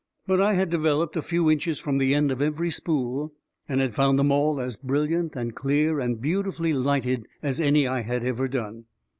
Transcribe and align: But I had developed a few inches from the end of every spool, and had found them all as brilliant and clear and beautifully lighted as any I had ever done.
But 0.25 0.41
I 0.41 0.55
had 0.55 0.71
developed 0.71 1.15
a 1.15 1.21
few 1.21 1.47
inches 1.51 1.77
from 1.77 1.99
the 1.99 2.15
end 2.15 2.31
of 2.31 2.41
every 2.41 2.71
spool, 2.71 3.33
and 3.69 3.79
had 3.79 3.93
found 3.93 4.17
them 4.17 4.31
all 4.31 4.59
as 4.59 4.75
brilliant 4.75 5.35
and 5.35 5.53
clear 5.55 5.99
and 5.99 6.19
beautifully 6.19 6.73
lighted 6.73 7.27
as 7.43 7.59
any 7.59 7.87
I 7.87 8.01
had 8.01 8.23
ever 8.25 8.47
done. 8.47 8.85